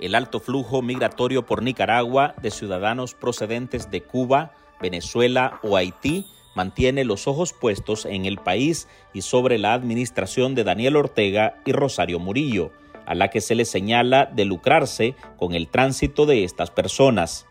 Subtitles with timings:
[0.00, 7.04] El alto flujo migratorio por Nicaragua de ciudadanos procedentes de Cuba, Venezuela o Haití mantiene
[7.04, 12.18] los ojos puestos en el país y sobre la administración de Daniel Ortega y Rosario
[12.18, 12.72] Murillo,
[13.04, 17.46] a la que se le señala de lucrarse con el tránsito de estas personas.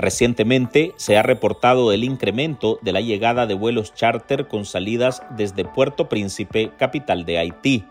[0.00, 5.66] Recientemente se ha reportado el incremento de la llegada de vuelos charter con salidas desde
[5.66, 7.84] Puerto Príncipe, capital de Haití.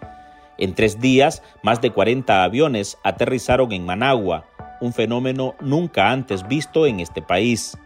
[0.57, 4.47] En tres días, más de 40 aviones aterrizaron en Managua,
[4.81, 7.77] un fenómeno nunca antes visto en este país.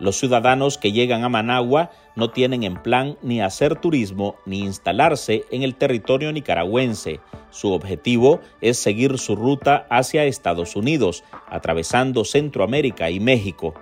[0.00, 5.44] Los ciudadanos que llegan a Managua no tienen en plan ni hacer turismo ni instalarse
[5.50, 7.20] en el territorio nicaragüense.
[7.50, 13.74] Su objetivo es seguir su ruta hacia Estados Unidos, atravesando Centroamérica y México.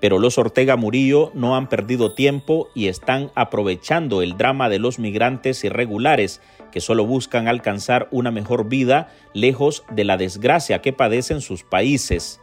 [0.00, 4.98] Pero los Ortega Murillo no han perdido tiempo y están aprovechando el drama de los
[4.98, 6.40] migrantes irregulares
[6.70, 12.40] que solo buscan alcanzar una mejor vida lejos de la desgracia que padecen sus países.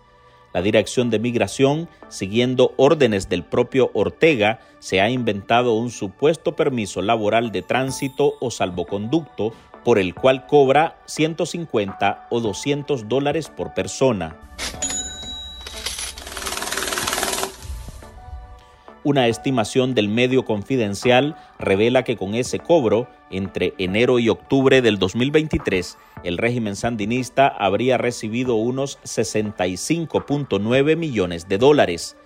[0.53, 7.01] La Dirección de Migración, siguiendo órdenes del propio Ortega, se ha inventado un supuesto permiso
[7.01, 9.51] laboral de tránsito o salvoconducto
[9.83, 14.37] por el cual cobra 150 o 200 dólares por persona.
[19.05, 24.97] Una estimación del medio confidencial revela que con ese cobro, entre enero y octubre del
[24.97, 32.17] 2023, el régimen sandinista habría recibido unos 65.9 millones de dólares.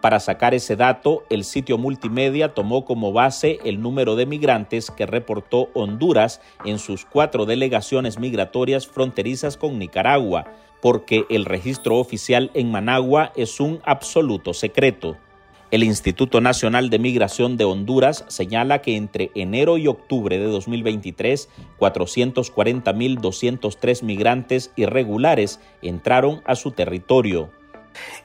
[0.00, 5.06] Para sacar ese dato, el sitio multimedia tomó como base el número de migrantes que
[5.06, 10.46] reportó Honduras en sus cuatro delegaciones migratorias fronterizas con Nicaragua,
[10.82, 15.16] porque el registro oficial en Managua es un absoluto secreto.
[15.70, 21.48] El Instituto Nacional de Migración de Honduras señala que entre enero y octubre de 2023,
[21.78, 27.50] 440.203 migrantes irregulares entraron a su territorio.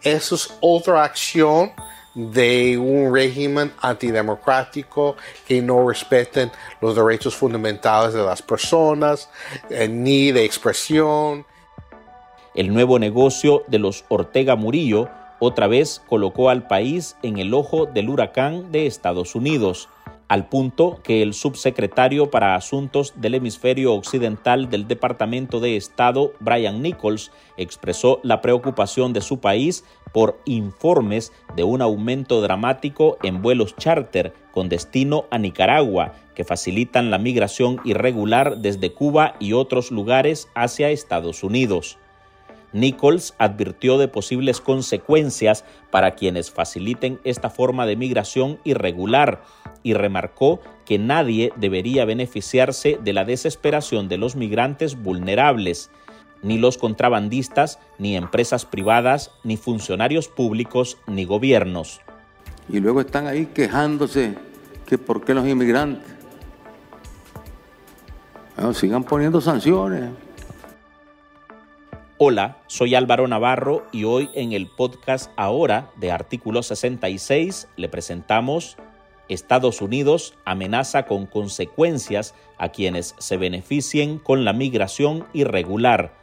[0.04, 1.72] Eso es otra acción
[2.14, 5.16] de un régimen antidemocrático
[5.48, 6.52] que no respeten
[6.82, 9.30] los derechos fundamentales de las personas,
[9.70, 11.46] eh, ni de expresión.
[12.56, 15.08] El nuevo negocio de los Ortega Murillo
[15.40, 19.90] otra vez colocó al país en el ojo del huracán de Estados Unidos,
[20.30, 26.84] al punto que el subsecretario para Asuntos del Hemisferio Occidental del Departamento de Estado, Brian
[26.84, 29.84] Nichols, expresó la preocupación de su país
[30.14, 37.10] por informes de un aumento dramático en vuelos charter con destino a Nicaragua, que facilitan
[37.10, 41.98] la migración irregular desde Cuba y otros lugares hacia Estados Unidos.
[42.74, 49.42] Nichols advirtió de posibles consecuencias para quienes faciliten esta forma de migración irregular
[49.84, 55.90] y remarcó que nadie debería beneficiarse de la desesperación de los migrantes vulnerables,
[56.42, 62.02] ni los contrabandistas, ni empresas privadas, ni funcionarios públicos, ni gobiernos.
[62.70, 64.36] Y luego están ahí quejándose
[64.86, 66.08] que por qué los inmigrantes.
[68.74, 70.12] sigan poniendo sanciones.
[72.22, 78.76] Hola, soy Álvaro Navarro y hoy en el podcast Ahora de Artículo 66 le presentamos
[79.30, 86.14] Estados Unidos amenaza con consecuencias a quienes se beneficien con la migración irregular.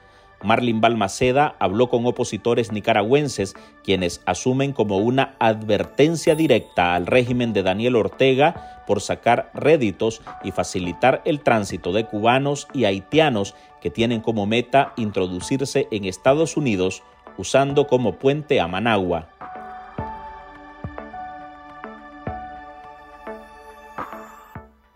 [0.42, 7.62] Marlin Balmaceda habló con opositores nicaragüenses quienes asumen como una advertencia directa al régimen de
[7.62, 14.20] Daniel Ortega por sacar réditos y facilitar el tránsito de cubanos y haitianos que tienen
[14.20, 17.02] como meta introducirse en Estados Unidos
[17.38, 19.28] usando como puente a Managua.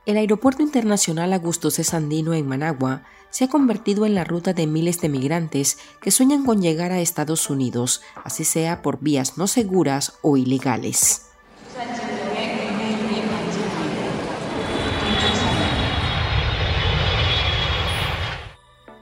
[0.06, 1.84] El Aeropuerto Internacional Augusto C.
[1.84, 6.44] Sandino en Managua se ha convertido en la ruta de miles de migrantes que sueñan
[6.44, 11.29] con llegar a Estados Unidos, así sea por vías no seguras o ilegales.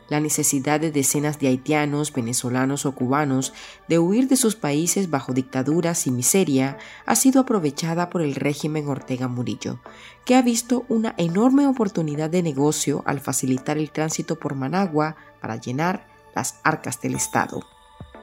[0.09, 3.53] La necesidad de decenas de haitianos, venezolanos o cubanos
[3.89, 8.89] de huir de sus países bajo dictaduras y miseria ha sido aprovechada por el régimen
[8.89, 9.81] Ortega Murillo,
[10.25, 15.57] que ha visto una enorme oportunidad de negocio al facilitar el tránsito por Managua para
[15.57, 17.61] llenar las arcas del Estado.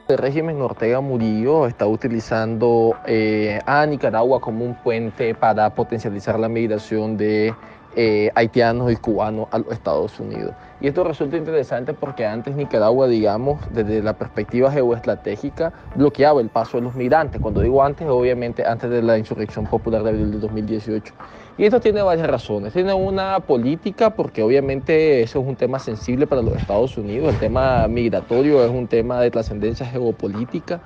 [0.07, 6.47] El régimen Ortega Murillo está utilizando eh, a Nicaragua como un puente para potencializar la
[6.47, 7.55] migración de
[7.95, 10.53] eh, haitianos y cubanos a los Estados Unidos.
[10.81, 16.77] Y esto resulta interesante porque antes Nicaragua, digamos, desde la perspectiva geoestratégica, bloqueaba el paso
[16.77, 17.39] de los migrantes.
[17.39, 21.13] Cuando digo antes, obviamente antes de la insurrección popular de abril de 2018.
[21.57, 22.73] Y esto tiene varias razones.
[22.73, 27.33] Tiene una política, porque obviamente eso es un tema sensible para los Estados Unidos.
[27.33, 30.81] El tema migratorio es un tema de trascendencia geopolítica,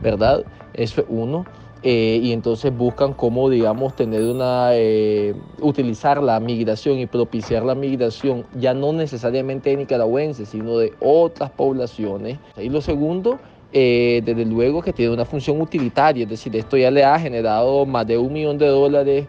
[0.00, 0.44] ¿verdad?
[0.72, 1.44] Eso es uno.
[1.86, 7.74] Eh, y entonces buscan cómo, digamos, tener una, eh, utilizar la migración y propiciar la
[7.74, 12.38] migración, ya no necesariamente de nicaragüenses, sino de otras poblaciones.
[12.56, 13.38] Y lo segundo,
[13.70, 17.84] eh, desde luego que tiene una función utilitaria, es decir, esto ya le ha generado
[17.84, 19.28] más de un millón de dólares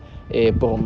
[0.58, 0.80] por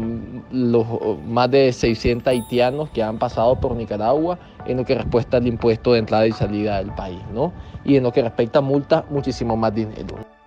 [0.52, 0.86] los
[1.26, 5.94] más de 600 haitianos que han pasado por Nicaragua en lo que respecta al impuesto
[5.94, 7.54] de entrada y salida del país, ¿no?
[7.86, 10.39] Y en lo que respecta a multas, muchísimo más dinero.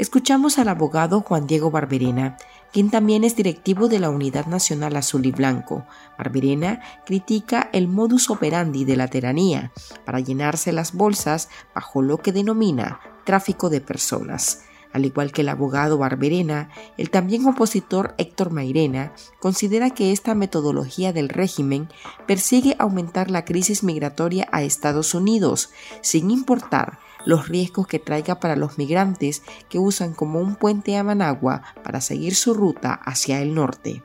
[0.00, 2.38] Escuchamos al abogado Juan Diego Barberena,
[2.72, 5.84] quien también es directivo de la Unidad Nacional Azul y Blanco.
[6.16, 9.72] Barberena critica el modus operandi de la tiranía
[10.06, 14.62] para llenarse las bolsas bajo lo que denomina tráfico de personas.
[14.94, 21.12] Al igual que el abogado Barberena, el también opositor Héctor Mairena considera que esta metodología
[21.12, 21.90] del régimen
[22.26, 25.68] persigue aumentar la crisis migratoria a Estados Unidos,
[26.00, 31.04] sin importar los riesgos que traiga para los migrantes que usan como un puente a
[31.04, 34.02] Managua para seguir su ruta hacia el norte.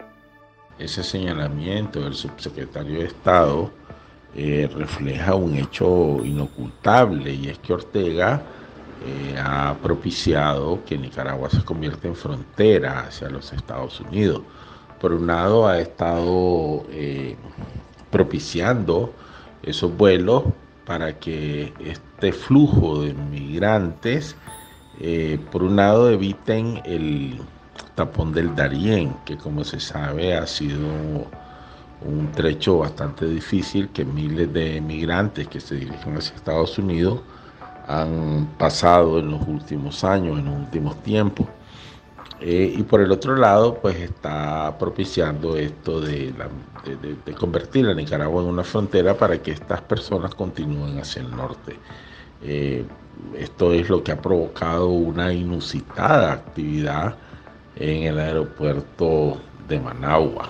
[0.78, 3.72] Ese señalamiento del subsecretario de Estado
[4.36, 8.42] eh, refleja un hecho inocultable y es que Ortega
[9.06, 14.42] eh, ha propiciado que Nicaragua se convierta en frontera hacia los Estados Unidos.
[15.00, 17.36] Por un lado, ha estado eh,
[18.10, 19.14] propiciando
[19.64, 20.44] esos vuelos
[20.86, 24.36] para que este flujo de migrantes,
[25.00, 27.40] eh, por un lado, eviten el
[27.96, 30.88] tapón del Darién, que como se sabe ha sido
[32.02, 37.22] un trecho bastante difícil que miles de migrantes que se dirigen hacia Estados Unidos
[37.88, 41.48] han pasado en los últimos años, en los últimos tiempos.
[42.42, 46.34] Eh, y por el otro lado, pues está propiciando esto de,
[47.40, 51.78] convertir a Nicaragua en una frontera para que estas personas continúen hacia el norte.
[52.44, 52.86] Eh,
[53.38, 57.16] esto es lo que ha provocado una inusitada actividad
[57.78, 60.50] en el aeropuerto de Managua.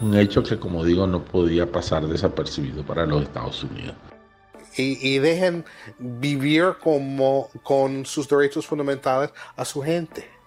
[0.00, 3.94] Un hecho que, como digo, no podía pasar desapercibido para los Estados Unidos.
[4.76, 5.64] Y, dejen
[5.98, 10.37] vivir como, con sus derechos fundamentales a su gente.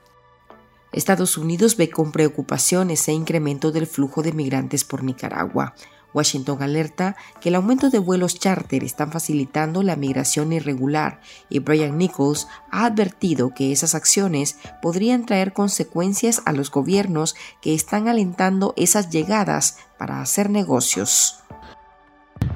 [0.91, 5.73] Estados Unidos ve con preocupación ese incremento del flujo de migrantes por Nicaragua.
[6.13, 11.97] Washington alerta que el aumento de vuelos charter están facilitando la migración irregular y Brian
[11.97, 18.73] Nichols ha advertido que esas acciones podrían traer consecuencias a los gobiernos que están alentando
[18.75, 21.37] esas llegadas para hacer negocios.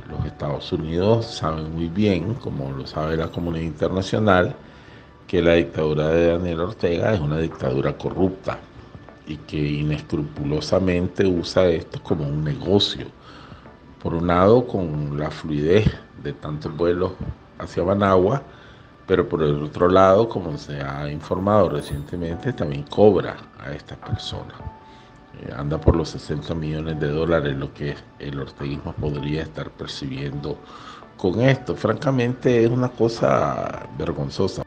[0.10, 4.58] Los Estados Unidos saben muy bien, como lo sabe la comunidad internacional,
[5.28, 8.60] que la dictadura de Daniel Ortega es una dictadura corrupta
[9.28, 13.08] y que inescrupulosamente usa esto como un negocio.
[14.02, 15.86] Por un lado, con la fluidez
[16.22, 17.14] de tantos vuelos
[17.58, 18.44] hacia Managua,
[19.08, 24.56] pero por el otro lado, como se ha informado recientemente, también cobra a estas personas.
[25.42, 30.58] Eh, anda por los 60 millones de dólares lo que el orteguismo podría estar percibiendo
[31.18, 31.76] con esto.
[31.76, 34.65] Francamente es una cosa vergonzosa.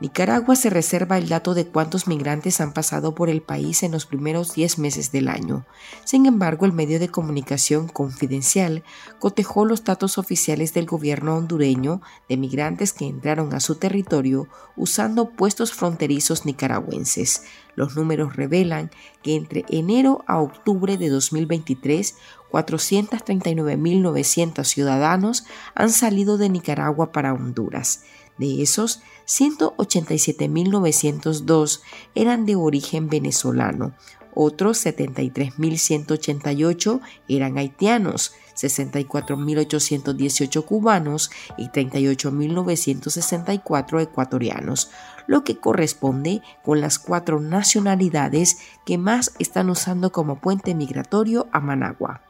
[0.00, 4.06] Nicaragua se reserva el dato de cuántos migrantes han pasado por el país en los
[4.06, 5.66] primeros 10 meses del año.
[6.04, 8.84] Sin embargo, el medio de comunicación confidencial
[9.18, 15.30] cotejó los datos oficiales del gobierno hondureño de migrantes que entraron a su territorio usando
[15.30, 17.42] puestos fronterizos nicaragüenses.
[17.74, 22.14] Los números revelan que entre enero a octubre de 2023
[22.50, 28.04] 439.900 ciudadanos han salido de Nicaragua para Honduras.
[28.38, 31.82] De esos, 187.902
[32.14, 33.92] eran de origen venezolano,
[34.40, 44.92] otros 73.188 eran haitianos, 64.818 cubanos y 38.964 ecuatorianos,
[45.26, 51.58] lo que corresponde con las cuatro nacionalidades que más están usando como puente migratorio a
[51.58, 52.20] Managua.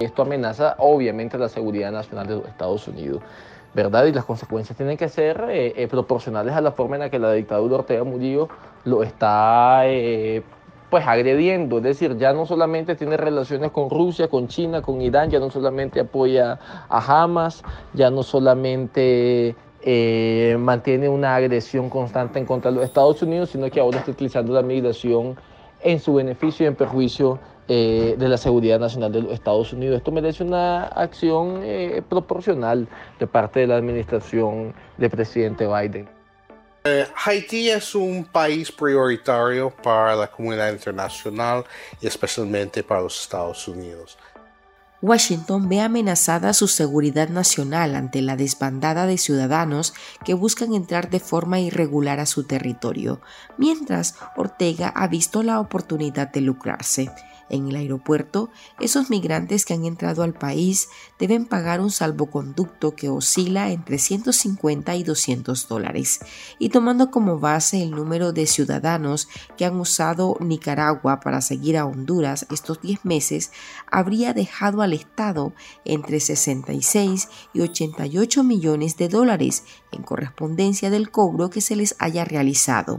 [0.00, 3.22] Esto amenaza obviamente la seguridad nacional de Estados Unidos.
[3.74, 4.06] ¿Verdad?
[4.06, 7.18] Y las consecuencias tienen que ser eh, eh, proporcionales a la forma en la que
[7.18, 8.48] la dictadura Ortega Murillo
[8.84, 10.42] lo está eh,
[10.90, 15.28] pues agrediendo, es decir, ya no solamente tiene relaciones con Rusia, con China, con Irán,
[15.28, 16.58] ya no solamente apoya
[16.88, 19.54] a Hamas, ya no solamente
[20.58, 24.52] mantiene una agresión constante en contra de los Estados Unidos, sino que ahora está utilizando
[24.52, 25.36] la migración
[25.82, 29.98] en su beneficio y en perjuicio eh, de la seguridad nacional de los Estados Unidos.
[29.98, 36.08] Esto merece una acción eh, proporcional de parte de la administración del presidente Biden.
[36.84, 41.64] Eh, Haití es un país prioritario para la comunidad internacional
[42.00, 44.16] y especialmente para los Estados Unidos.
[45.00, 49.94] Washington ve amenazada su seguridad nacional ante la desbandada de ciudadanos
[50.24, 53.20] que buscan entrar de forma irregular a su territorio,
[53.58, 57.10] mientras Ortega ha visto la oportunidad de lucrarse.
[57.50, 58.50] En el aeropuerto,
[58.80, 60.88] esos migrantes que han entrado al país
[61.18, 66.20] deben pagar un salvoconducto que oscila entre 150 y 200 dólares.
[66.58, 71.86] Y tomando como base el número de ciudadanos que han usado Nicaragua para seguir a
[71.86, 73.50] Honduras estos 10 meses,
[73.90, 75.52] habría dejado al Estado
[75.84, 82.24] entre 66 y 88 millones de dólares en correspondencia del cobro que se les haya
[82.24, 82.98] realizado.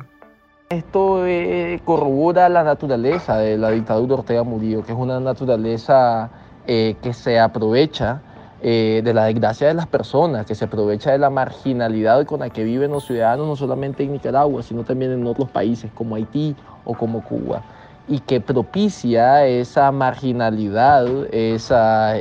[0.71, 6.29] Esto eh, corrobora la naturaleza de la dictadura Ortega Murillo, que es una naturaleza
[6.67, 8.21] eh, que se aprovecha
[8.61, 12.51] eh, de la desgracia de las personas, que se aprovecha de la marginalidad con la
[12.51, 16.55] que viven los ciudadanos, no solamente en Nicaragua, sino también en otros países como Haití
[16.85, 17.63] o como Cuba,
[18.07, 22.13] y que propicia esa marginalidad, esa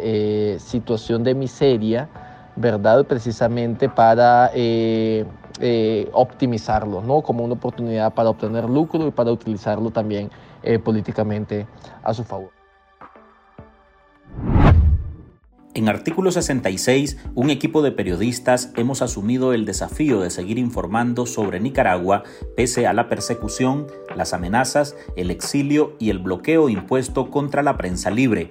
[0.56, 2.08] situación de miseria,
[2.56, 3.04] ¿verdad?
[3.04, 4.50] Precisamente para
[5.60, 7.22] eh, optimizarlo, ¿no?
[7.22, 10.30] Como una oportunidad para obtener lucro y para utilizarlo también
[10.62, 11.66] eh, políticamente
[12.02, 12.50] a su favor.
[15.74, 21.60] En artículo 66, un equipo de periodistas hemos asumido el desafío de seguir informando sobre
[21.60, 22.24] Nicaragua
[22.56, 23.86] pese a la persecución,
[24.16, 28.50] las amenazas, el exilio y el bloqueo impuesto contra la prensa libre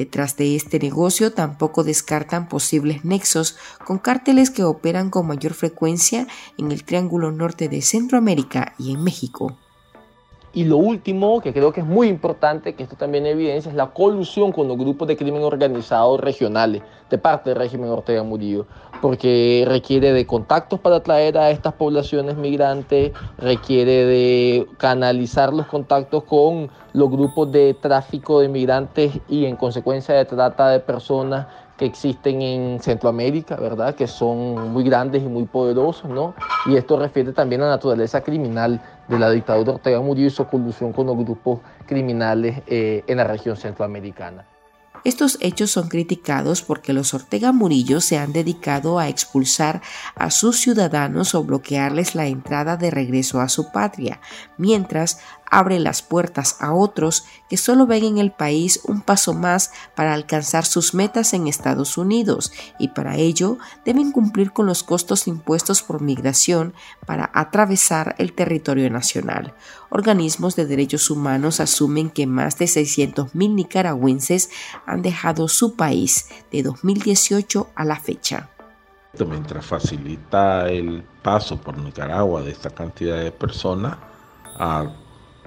[0.00, 6.26] Detrás de este negocio tampoco descartan posibles nexos con cárteles que operan con mayor frecuencia
[6.56, 9.58] en el Triángulo Norte de Centroamérica y en México.
[10.52, 13.90] Y lo último, que creo que es muy importante, que esto también evidencia, es la
[13.90, 18.66] colusión con los grupos de crimen organizado regionales de parte del régimen Ortega Murillo,
[19.00, 26.24] porque requiere de contactos para atraer a estas poblaciones migrantes, requiere de canalizar los contactos
[26.24, 31.46] con los grupos de tráfico de migrantes y en consecuencia de trata de personas
[31.80, 33.94] que existen en Centroamérica, ¿verdad?
[33.94, 36.34] Que son muy grandes y muy poderosos, ¿no?
[36.66, 40.46] Y esto refiere también a la naturaleza criminal de la dictadura Ortega Murillo y su
[40.46, 44.46] colusión con los grupos criminales eh, en la región centroamericana.
[45.02, 49.80] Estos hechos son criticados porque los Ortega Murillo se han dedicado a expulsar
[50.14, 54.20] a sus ciudadanos o bloquearles la entrada de regreso a su patria,
[54.58, 55.20] mientras
[55.50, 60.14] abre las puertas a otros que solo ven en el país un paso más para
[60.14, 65.82] alcanzar sus metas en Estados Unidos y para ello deben cumplir con los costos impuestos
[65.82, 66.74] por migración
[67.06, 69.54] para atravesar el territorio nacional.
[69.90, 74.50] Organismos de derechos humanos asumen que más de 600.000 nicaragüenses
[74.86, 78.50] han dejado su país de 2018 a la fecha.
[79.18, 83.96] Mientras facilita el paso por Nicaragua de esta cantidad de personas
[84.56, 84.84] a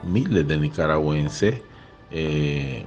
[0.05, 1.61] miles de nicaragüenses,
[2.11, 2.85] eh,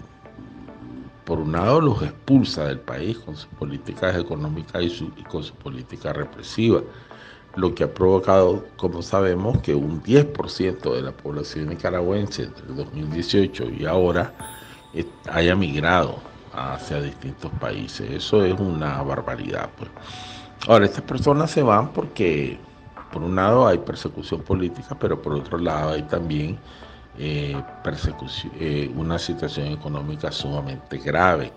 [1.24, 6.12] por un lado los expulsa del país con sus políticas económicas y, con su política
[6.12, 6.82] represiva,
[7.56, 13.70] lo que ha provocado, como sabemos, que un 10% de la población nicaragüense entre 2018
[13.70, 14.32] y ahora
[14.94, 16.18] eh, haya migrado
[16.52, 18.08] hacia distintos países.
[18.10, 19.68] Eso es una barbaridad.
[19.76, 19.90] Pues.
[20.68, 22.58] Ahora, estas personas se van porque
[23.12, 26.58] por un lado hay persecución política, pero por otro lado hay también
[27.18, 27.56] eh,
[28.60, 31.52] eh, una situación económica sumamente grave.